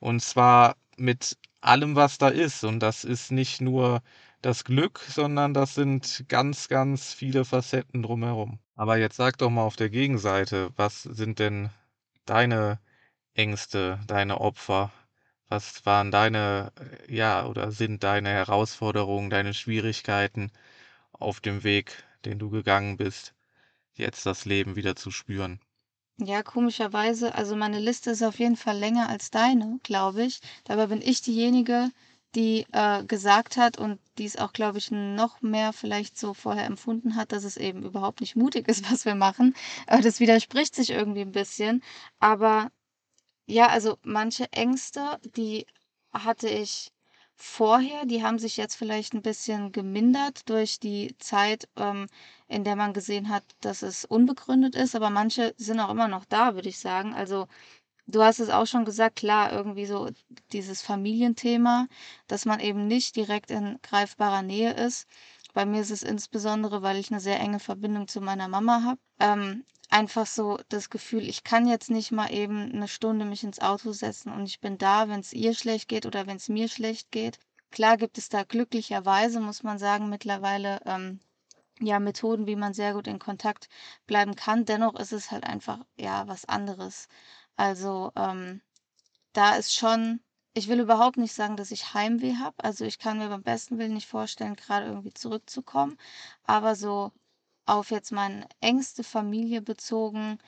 [0.00, 2.64] Und zwar mit allem, was da ist.
[2.64, 4.02] Und das ist nicht nur
[4.46, 8.60] das Glück, sondern das sind ganz, ganz viele Facetten drumherum.
[8.76, 11.70] Aber jetzt sag doch mal auf der Gegenseite, was sind denn
[12.26, 12.78] deine
[13.34, 14.92] Ängste, deine Opfer?
[15.48, 16.72] Was waren deine,
[17.08, 20.52] äh, ja, oder sind deine Herausforderungen, deine Schwierigkeiten
[21.12, 23.34] auf dem Weg, den du gegangen bist,
[23.94, 25.60] jetzt das Leben wieder zu spüren?
[26.18, 30.40] Ja, komischerweise, also meine Liste ist auf jeden Fall länger als deine, glaube ich.
[30.64, 31.90] Dabei bin ich diejenige,
[32.36, 36.66] die äh, gesagt hat und die es auch, glaube ich, noch mehr vielleicht so vorher
[36.66, 39.54] empfunden hat, dass es eben überhaupt nicht mutig ist, was wir machen.
[39.86, 41.82] Äh, das widerspricht sich irgendwie ein bisschen.
[42.20, 42.70] Aber
[43.46, 45.66] ja, also manche Ängste, die
[46.12, 46.92] hatte ich
[47.34, 52.06] vorher, die haben sich jetzt vielleicht ein bisschen gemindert durch die Zeit, ähm,
[52.48, 56.24] in der man gesehen hat, dass es unbegründet ist, aber manche sind auch immer noch
[56.24, 57.14] da, würde ich sagen.
[57.14, 57.46] Also,
[58.06, 60.10] du hast es auch schon gesagt, klar, irgendwie so
[60.52, 61.88] dieses Familienthema,
[62.26, 65.06] dass man eben nicht direkt in greifbarer Nähe ist.
[65.54, 69.00] Bei mir ist es insbesondere, weil ich eine sehr enge Verbindung zu meiner Mama habe.
[69.20, 73.60] Ähm, einfach so das Gefühl, ich kann jetzt nicht mal eben eine Stunde mich ins
[73.60, 76.68] Auto setzen und ich bin da, wenn es ihr schlecht geht oder wenn es mir
[76.68, 77.38] schlecht geht.
[77.70, 81.20] Klar gibt es da glücklicherweise, muss man sagen, mittlerweile, ähm,
[81.80, 83.68] ja, Methoden, wie man sehr gut in Kontakt
[84.06, 84.64] bleiben kann.
[84.64, 87.08] Dennoch ist es halt einfach, ja, was anderes.
[87.56, 88.60] Also, ähm,
[89.32, 90.20] da ist schon
[90.56, 92.64] ich will überhaupt nicht sagen, dass ich Heimweh habe.
[92.64, 95.98] Also, ich kann mir beim besten Willen nicht vorstellen, gerade irgendwie zurückzukommen.
[96.44, 97.12] Aber so
[97.66, 100.38] auf jetzt meine engste Familie bezogen,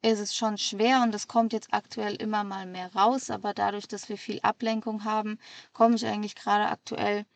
[0.00, 3.28] ist es schon schwer und es kommt jetzt aktuell immer mal mehr raus.
[3.28, 5.38] Aber dadurch, dass wir viel Ablenkung haben,
[5.74, 7.26] komme ich eigentlich gerade aktuell,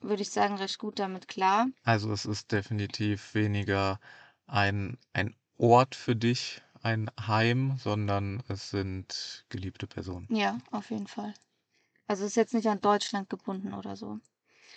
[0.00, 1.66] würde ich sagen, recht gut damit klar.
[1.82, 3.98] Also es ist definitiv weniger
[4.46, 10.28] ein, ein Ort für dich, ein Heim, sondern es sind geliebte Personen.
[10.30, 11.34] Ja, auf jeden Fall.
[12.06, 14.18] Also ist jetzt nicht an Deutschland gebunden oder so.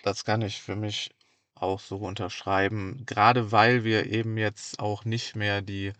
[0.03, 1.13] Das kann ich für mich
[1.55, 5.93] auch so unterschreiben, gerade weil wir eben jetzt auch nicht mehr die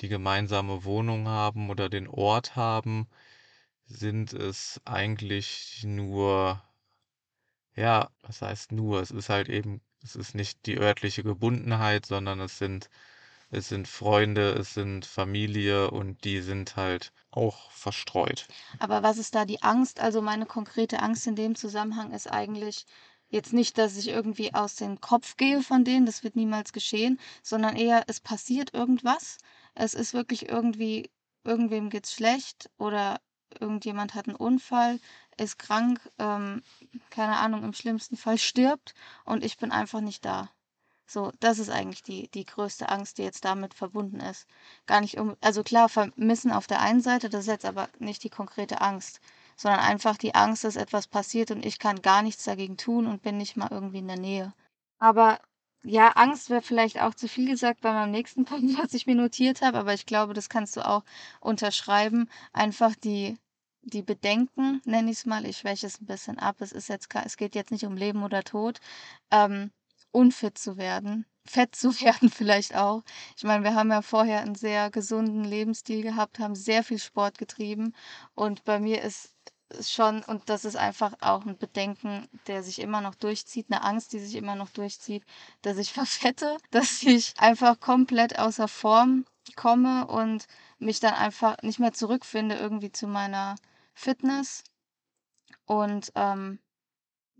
[0.00, 3.08] die gemeinsame Wohnung haben oder den Ort haben,
[3.86, 6.62] sind es eigentlich nur
[7.74, 9.00] ja, was heißt nur?
[9.00, 12.88] Es ist halt eben es ist nicht die örtliche Gebundenheit, sondern es sind
[13.50, 18.46] es sind Freunde, es sind Familie und die sind halt auch verstreut.
[18.78, 20.00] Aber was ist da die Angst?
[20.00, 22.86] Also meine konkrete Angst in dem Zusammenhang ist eigentlich
[23.28, 27.20] jetzt nicht, dass ich irgendwie aus dem Kopf gehe von denen, das wird niemals geschehen,
[27.42, 29.38] sondern eher, es passiert irgendwas.
[29.74, 31.10] Es ist wirklich irgendwie,
[31.44, 33.20] irgendwem geht's schlecht oder
[33.58, 35.00] irgendjemand hat einen Unfall,
[35.36, 36.62] ist krank, ähm,
[37.10, 40.50] keine Ahnung, im schlimmsten Fall stirbt und ich bin einfach nicht da.
[41.10, 44.46] So, das ist eigentlich die, die größte Angst, die jetzt damit verbunden ist.
[44.86, 48.22] Gar nicht um, also klar, vermissen auf der einen Seite, das ist jetzt aber nicht
[48.22, 49.20] die konkrete Angst,
[49.56, 53.22] sondern einfach die Angst, dass etwas passiert und ich kann gar nichts dagegen tun und
[53.22, 54.54] bin nicht mal irgendwie in der Nähe.
[55.00, 55.40] Aber
[55.82, 59.16] ja, Angst wäre vielleicht auch zu viel gesagt bei meinem nächsten Punkt, was ich mir
[59.16, 61.02] notiert habe, aber ich glaube, das kannst du auch
[61.40, 62.28] unterschreiben.
[62.52, 63.36] Einfach die,
[63.82, 66.60] die Bedenken, nenne ich es mal, ich schwäche es ein bisschen ab.
[66.60, 68.78] Es ist jetzt, es geht jetzt nicht um Leben oder Tod,
[69.32, 69.72] ähm,
[70.12, 73.02] unfit zu werden, fett zu werden vielleicht auch.
[73.36, 77.38] Ich meine, wir haben ja vorher einen sehr gesunden Lebensstil gehabt, haben sehr viel Sport
[77.38, 77.94] getrieben
[78.34, 79.34] und bei mir ist
[79.80, 84.12] schon, und das ist einfach auch ein Bedenken, der sich immer noch durchzieht, eine Angst,
[84.12, 85.24] die sich immer noch durchzieht,
[85.62, 89.24] dass ich verfette, dass ich einfach komplett außer Form
[89.56, 90.46] komme und
[90.78, 93.56] mich dann einfach nicht mehr zurückfinde irgendwie zu meiner
[93.94, 94.64] Fitness.
[95.66, 96.58] Und ähm,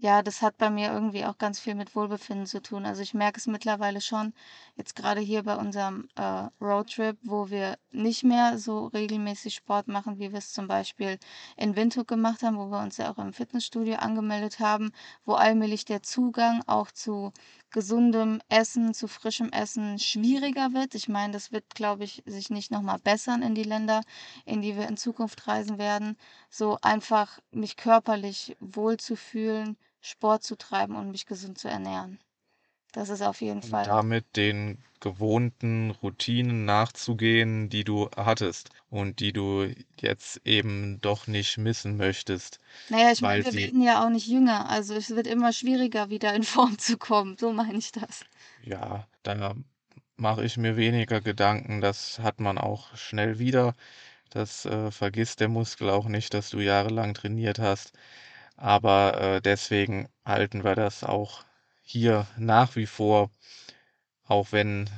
[0.02, 2.86] ja, das hat bei mir irgendwie auch ganz viel mit Wohlbefinden zu tun.
[2.86, 4.32] Also ich merke es mittlerweile schon,
[4.76, 10.18] jetzt gerade hier bei unserem äh, Roadtrip, wo wir nicht mehr so regelmäßig Sport machen,
[10.18, 11.18] wie wir es zum Beispiel
[11.58, 14.90] in Windhoek gemacht haben, wo wir uns ja auch im Fitnessstudio angemeldet haben,
[15.26, 17.32] wo allmählich der Zugang auch zu
[17.70, 20.94] gesundem Essen, zu frischem Essen schwieriger wird.
[20.94, 24.00] Ich meine, das wird, glaube ich, sich nicht nochmal bessern in die Länder,
[24.46, 26.16] in die wir in Zukunft reisen werden.
[26.48, 32.20] So einfach mich körperlich wohlzufühlen Sport zu treiben und mich gesund zu ernähren.
[32.92, 33.86] Das ist auf jeden Und Fall.
[33.86, 41.56] damit den gewohnten Routinen nachzugehen, die du hattest und die du jetzt eben doch nicht
[41.56, 42.58] missen möchtest,
[42.88, 44.68] Naja, ich meine, wir werden ja auch nicht jünger.
[44.68, 47.36] Also es wird immer schwieriger, wieder in Form zu kommen.
[47.38, 48.26] So meine ich das.
[48.62, 49.54] ja, da
[50.16, 51.80] mache ich mir weniger Gedanken.
[51.80, 53.74] Das hat man auch schnell wieder.
[54.30, 57.92] Das äh, vergisst der Muskel auch nicht, dass du jahrelang trainiert hast.
[58.60, 61.44] Aber äh, deswegen halten wir das auch
[61.82, 63.30] hier nach wie vor,
[64.24, 64.88] auch wenn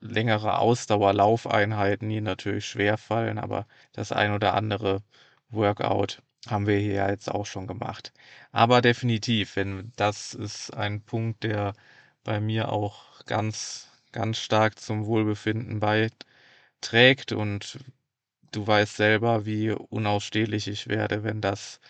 [0.00, 5.02] längere Ausdauerlaufeinheiten hier natürlich schwer fallen, aber das ein oder andere
[5.50, 8.12] Workout haben wir hier jetzt auch schon gemacht.
[8.52, 11.74] Aber definitiv, wenn das ist ein Punkt, der
[12.24, 17.78] bei mir auch ganz, ganz stark zum Wohlbefinden beiträgt und
[18.52, 21.80] du weißt selber, wie unausstehlich ich werde, wenn das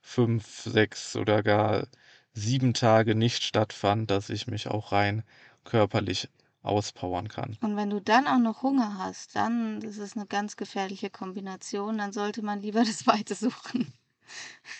[0.00, 1.86] fünf, sechs oder gar
[2.32, 5.24] sieben Tage nicht stattfand, dass ich mich auch rein
[5.64, 6.28] körperlich
[6.62, 7.56] auspowern kann.
[7.62, 11.98] Und wenn du dann auch noch Hunger hast, dann das ist eine ganz gefährliche Kombination.
[11.98, 13.92] Dann sollte man lieber das Weite suchen.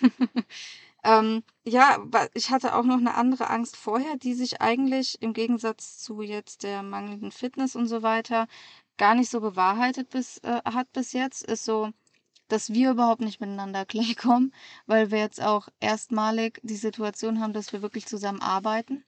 [1.05, 1.99] ähm, ja,
[2.35, 6.63] ich hatte auch noch eine andere Angst vorher, die sich eigentlich im Gegensatz zu jetzt
[6.63, 8.47] der mangelnden Fitness und so weiter
[9.01, 11.91] gar nicht so bewahrheitet bis, äh, hat bis jetzt, ist so,
[12.53, 14.53] dass wir überhaupt nicht miteinander klarkommen,
[14.87, 19.05] weil wir jetzt auch erstmalig die Situation haben, dass wir wirklich zusammen arbeiten.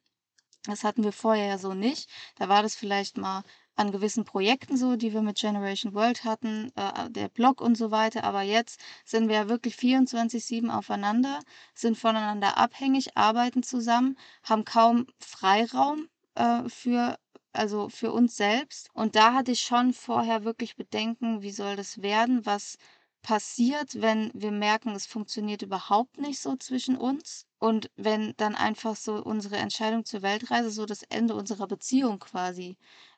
[0.65, 2.09] Das hatten wir vorher ja so nicht.
[2.37, 3.43] Da war das vielleicht mal
[3.75, 7.91] an gewissen Projekten so, die wir mit Generation World hatten, äh, der Blog und so
[7.91, 8.25] weiter.
[8.25, 11.41] Aber jetzt sind wir ja wirklich 24-7 aufeinander,
[11.75, 17.19] sind voneinander abhängig, arbeiten zusammen, haben kaum Freiraum äh, für
[17.53, 18.89] also für uns selbst.
[18.95, 22.79] Und da hatte ich schon vorher wirklich Bedenken, wie soll das werden, was
[23.23, 28.97] passiert, wenn wir merken, es funktioniert überhaupt nicht so zwischen uns und wenn dann einfach
[28.97, 32.77] so unsere Entscheidung zur Weltreise so das Ende unserer Beziehung quasi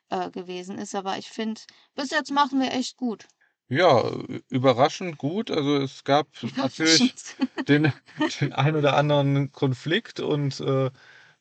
[0.09, 0.95] äh, gewesen ist.
[0.95, 1.61] Aber ich finde,
[1.95, 3.25] bis jetzt machen wir echt gut.
[3.67, 4.03] Ja,
[4.49, 5.49] überraschend gut.
[5.49, 7.15] Also es gab natürlich
[7.67, 7.91] den,
[8.39, 10.91] den ein oder anderen Konflikt und äh,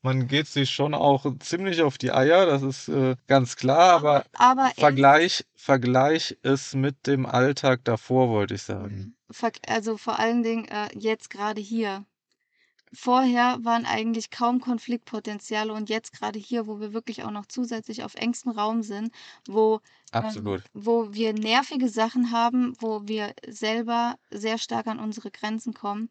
[0.04, 4.26] man geht sich schon auch ziemlich auf die Eier, das ist äh, ganz klar, aber,
[4.34, 9.16] aber, aber Vergleich, Vergleich ist mit dem Alltag davor, wollte ich sagen.
[9.66, 12.04] Also vor allen Dingen äh, jetzt gerade hier.
[12.92, 18.04] Vorher waren eigentlich kaum Konfliktpotenziale und jetzt gerade hier, wo wir wirklich auch noch zusätzlich
[18.04, 19.10] auf engstem Raum sind,
[19.48, 19.80] wo,
[20.12, 26.08] ähm, wo wir nervige Sachen haben, wo wir selber sehr stark an unsere Grenzen kommen,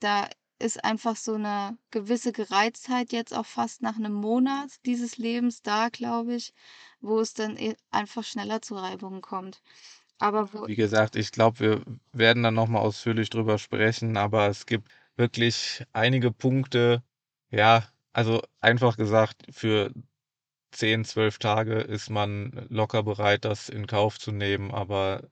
[0.00, 0.28] da
[0.58, 5.88] ist einfach so eine gewisse Gereiztheit jetzt auch fast nach einem Monat dieses Lebens da,
[5.90, 6.54] glaube ich,
[7.00, 9.60] wo es dann e einfach schneller zu Reibungen kommt.
[10.18, 11.82] Aber Wie gesagt, ich glaube, wir
[12.12, 17.02] werden dann noch mal ausführlich drüber sprechen, aber es gibt wirklich einige Punkte,
[17.50, 19.92] ja, also einfach gesagt, für
[20.72, 25.22] 10, 12 Tage ist man locker bereit, das in Kauf zu nehmen, aber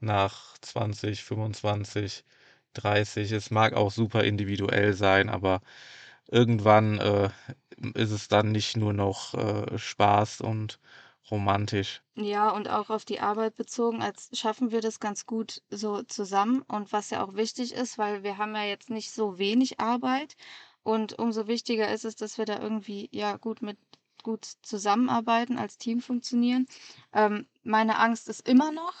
[0.00, 2.24] nach 20, 25
[2.74, 3.32] 30.
[3.32, 5.60] Es mag auch super individuell sein, aber
[6.28, 7.30] irgendwann äh,
[7.94, 10.78] ist es dann nicht nur noch äh, Spaß und
[11.30, 12.02] romantisch.
[12.14, 16.62] Ja, und auch auf die Arbeit bezogen, als schaffen wir das ganz gut so zusammen.
[16.62, 20.36] Und was ja auch wichtig ist, weil wir haben ja jetzt nicht so wenig Arbeit.
[20.82, 23.78] Und umso wichtiger ist es, dass wir da irgendwie ja gut mit
[24.22, 26.66] gut zusammenarbeiten, als Team funktionieren.
[27.12, 28.94] Ähm, meine Angst ist immer noch,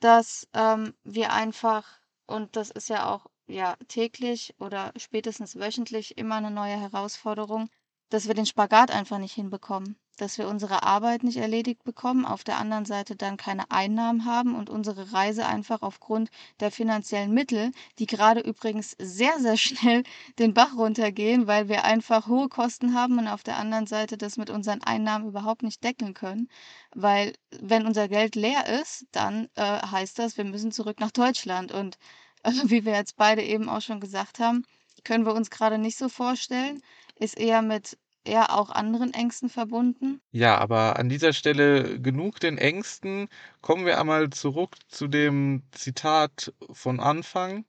[0.00, 1.84] dass ähm, wir einfach,
[2.26, 7.68] und das ist ja auch ja täglich oder spätestens wöchentlich immer eine neue Herausforderung,
[8.10, 12.44] dass wir den Spagat einfach nicht hinbekommen, dass wir unsere Arbeit nicht erledigt bekommen, auf
[12.44, 17.72] der anderen Seite dann keine Einnahmen haben und unsere Reise einfach aufgrund der finanziellen Mittel,
[17.98, 20.02] die gerade übrigens sehr, sehr schnell
[20.38, 24.36] den Bach runtergehen, weil wir einfach hohe Kosten haben und auf der anderen Seite das
[24.36, 26.48] mit unseren Einnahmen überhaupt nicht decken können.
[26.94, 31.72] Weil wenn unser Geld leer ist, dann äh, heißt das, wir müssen zurück nach Deutschland.
[31.72, 31.98] Und
[32.42, 34.64] äh, wie wir jetzt beide eben auch schon gesagt haben,
[35.04, 36.82] können wir uns gerade nicht so vorstellen,
[37.16, 40.20] ist eher mit ja auch anderen Ängsten verbunden?
[40.32, 43.28] Ja, aber an dieser Stelle genug den Ängsten.
[43.60, 47.64] Kommen wir einmal zurück zu dem Zitat von Anfang.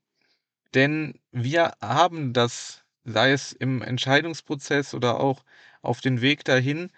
[0.74, 5.43] Denn wir haben das, sei es im Entscheidungsprozess oder auch
[5.82, 6.91] auf den Weg dahin,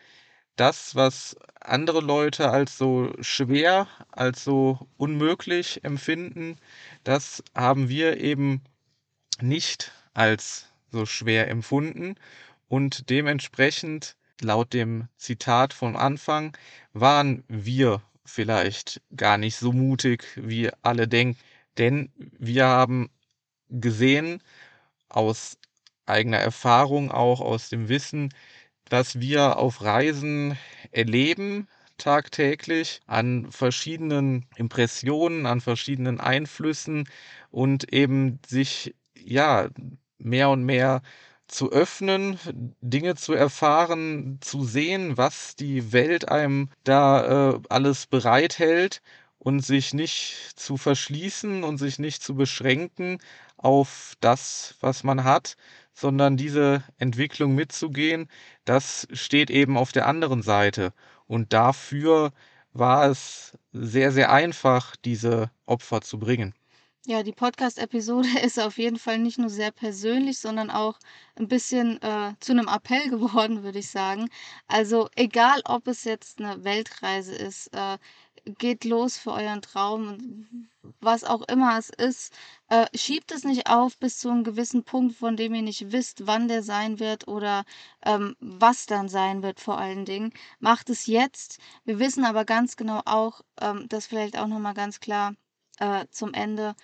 [0.55, 6.58] das, was andere Leute als so schwer, als so unmöglich empfinden,
[7.03, 8.64] das haben wir eben
[9.41, 12.16] nicht als so schwer empfunden
[12.68, 16.55] und dementsprechend, laut dem Zitat von Anfang,
[16.93, 21.39] waren wir vielleicht gar nicht so mutig, wie alle denken.
[21.78, 23.09] Denn wir haben
[23.70, 24.41] gesehen,
[25.09, 25.57] aus
[26.05, 28.34] eigener Erfahrung, auch aus dem Wissen,
[28.89, 30.57] was wir auf Reisen
[30.91, 37.09] erleben tagtäglich an verschiedenen Impressionen, an verschiedenen Einflüssen
[37.51, 39.70] und eben sich ja
[40.20, 41.01] mehr und mehr
[41.48, 42.39] zu öffnen,
[42.82, 49.02] Dinge zu erfahren, zu sehen, was die Welt einem da äh, alles bereithält
[49.39, 53.20] und sich nicht zu verschließen und sich nicht zu beschränken
[53.58, 55.58] auf das, was man hat,
[55.93, 58.30] sondern diese Entwicklung mitzugehen,
[58.66, 60.93] das steht eben auf der anderen Seite.
[61.28, 62.34] Und dafür
[62.74, 66.54] war es sehr, sehr einfach, diese Opfer zu bringen.
[67.10, 70.99] Ja, die Podcast-Episode ist auf jeden Fall nicht nur sehr persönlich, sondern auch
[71.36, 74.30] ein bisschen äh, zu einem Appell geworden, würde ich sagen.
[74.68, 77.97] Also egal, ob es jetzt eine Weltreise ist, äh,
[78.58, 80.68] geht los für euren Traum,
[80.99, 82.34] was auch immer es ist.
[82.68, 86.28] Äh, schiebt es nicht auf bis zu einem gewissen Punkt, von dem ihr nicht wisst,
[86.28, 87.64] wann der sein wird oder
[88.05, 90.34] ähm, was dann sein wird vor allen Dingen.
[90.60, 91.60] Macht es jetzt.
[91.86, 95.36] Wir wissen aber ganz genau auch, ähm, das vielleicht auch nochmal ganz klar
[95.78, 96.76] äh, zum Ende,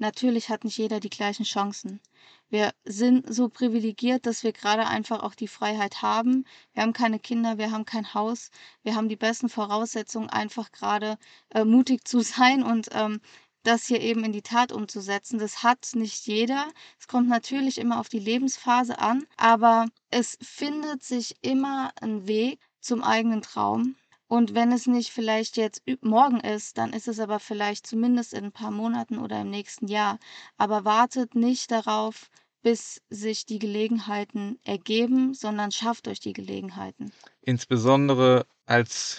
[0.00, 2.00] Natürlich hat nicht jeder die gleichen Chancen.
[2.48, 6.44] Wir sind so privilegiert, dass wir gerade einfach auch die Freiheit haben.
[6.72, 8.50] Wir haben keine Kinder, wir haben kein Haus.
[8.84, 11.18] Wir haben die besten Voraussetzungen, einfach gerade
[11.50, 13.20] äh, mutig zu sein und ähm,
[13.64, 15.40] das hier eben in die Tat umzusetzen.
[15.40, 16.68] Das hat nicht jeder.
[17.00, 22.60] Es kommt natürlich immer auf die Lebensphase an, aber es findet sich immer ein Weg
[22.80, 23.96] zum eigenen Traum.
[24.28, 28.44] Und wenn es nicht vielleicht jetzt morgen ist, dann ist es aber vielleicht zumindest in
[28.44, 30.18] ein paar Monaten oder im nächsten Jahr.
[30.58, 32.28] Aber wartet nicht darauf,
[32.62, 37.10] bis sich die Gelegenheiten ergeben, sondern schafft euch die Gelegenheiten.
[37.40, 39.18] Insbesondere als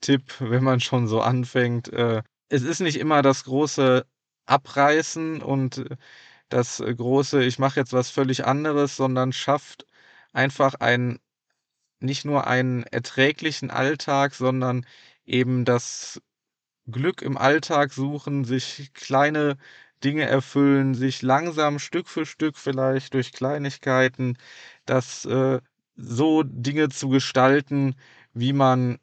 [0.00, 4.06] Tipp, wenn man schon so anfängt, äh, es ist nicht immer das große
[4.46, 5.84] Abreißen und
[6.48, 9.86] das große, ich mache jetzt was völlig anderes, sondern schafft
[10.32, 11.18] einfach ein
[12.00, 14.86] nicht nur einen erträglichen Alltag, sondern
[15.24, 16.20] eben das
[16.90, 19.56] Glück im Alltag suchen, sich kleine
[20.04, 24.36] Dinge erfüllen, sich langsam Stück für Stück vielleicht durch Kleinigkeiten,
[24.86, 25.60] das äh,
[25.96, 27.96] so Dinge zu gestalten,
[28.34, 28.98] wie man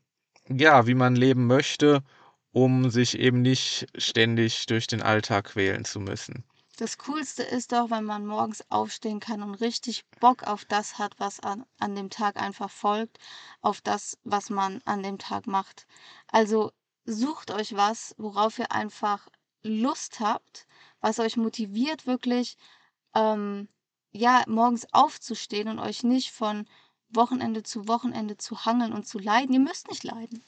[0.49, 2.03] ja, wie man leben möchte,
[2.51, 6.43] um sich eben nicht ständig durch den Alltag quälen zu müssen.
[6.77, 11.13] Das Coolste ist doch, wenn man morgens aufstehen kann und richtig Bock auf das hat,
[11.19, 13.19] was an, an dem Tag einfach folgt,
[13.61, 15.85] auf das, was man an dem Tag macht.
[16.27, 16.71] Also
[17.05, 19.27] sucht euch was, worauf ihr einfach
[19.61, 20.67] Lust habt,
[20.99, 22.57] was euch motiviert, wirklich
[23.13, 23.67] ähm,
[24.11, 26.67] ja, morgens aufzustehen und euch nicht von
[27.09, 29.53] Wochenende zu Wochenende zu hangeln und zu leiden.
[29.53, 30.43] Ihr müsst nicht leiden.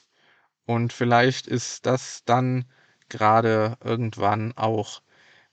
[0.66, 2.64] Und vielleicht ist das dann
[3.08, 5.02] gerade irgendwann auch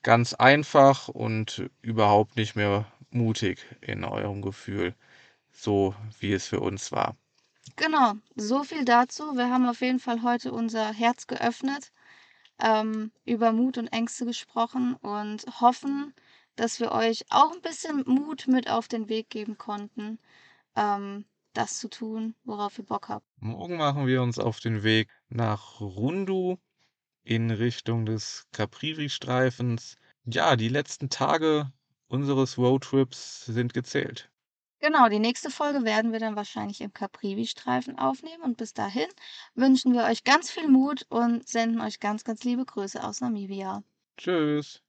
[0.03, 4.95] ganz einfach und überhaupt nicht mehr mutig in eurem Gefühl,
[5.51, 7.15] so wie es für uns war.
[7.75, 9.23] Genau, so viel dazu.
[9.35, 11.91] Wir haben auf jeden Fall heute unser Herz geöffnet,
[12.61, 16.13] ähm, über Mut und Ängste gesprochen und hoffen,
[16.55, 20.19] dass wir euch auch ein bisschen Mut mit auf den Weg geben konnten.
[20.75, 23.25] Ähm, das zu tun, worauf ihr Bock habt.
[23.37, 26.57] Morgen machen wir uns auf den Weg nach Rundu
[27.24, 29.95] in Richtung des Caprivi-Streifens.
[30.26, 31.71] Ja, die letzten Tage
[32.07, 34.32] unseres Roadtrips sind gezählt.
[34.82, 39.07] Genau, die nächste Folge werden wir dann wahrscheinlich im Caprivi-Streifen aufnehmen und bis dahin
[39.55, 43.82] wünschen wir euch ganz viel Mut und senden euch ganz, ganz liebe Grüße aus Namibia.
[44.17, 44.82] Tschüss.